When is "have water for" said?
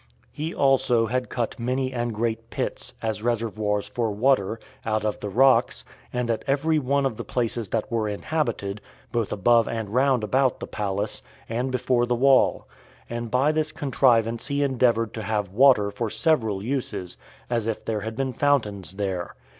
15.21-16.09